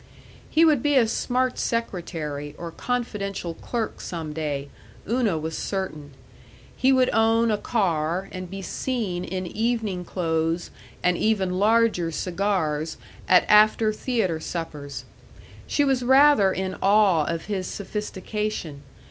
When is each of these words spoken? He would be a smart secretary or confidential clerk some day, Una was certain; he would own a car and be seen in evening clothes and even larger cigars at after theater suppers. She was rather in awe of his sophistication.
He 0.49 0.65
would 0.65 0.81
be 0.81 0.95
a 0.95 1.07
smart 1.07 1.59
secretary 1.59 2.55
or 2.57 2.71
confidential 2.71 3.53
clerk 3.53 4.01
some 4.01 4.33
day, 4.33 4.69
Una 5.07 5.37
was 5.37 5.55
certain; 5.55 6.15
he 6.75 6.91
would 6.91 7.11
own 7.13 7.51
a 7.51 7.57
car 7.59 8.27
and 8.31 8.49
be 8.49 8.63
seen 8.63 9.23
in 9.23 9.45
evening 9.45 10.03
clothes 10.03 10.71
and 11.03 11.17
even 11.19 11.59
larger 11.59 12.09
cigars 12.09 12.97
at 13.29 13.45
after 13.47 13.93
theater 13.93 14.39
suppers. 14.39 15.05
She 15.67 15.83
was 15.83 16.01
rather 16.01 16.51
in 16.51 16.77
awe 16.81 17.25
of 17.25 17.45
his 17.45 17.67
sophistication. 17.67 18.81